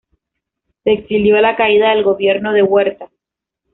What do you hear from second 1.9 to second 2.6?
del gobierno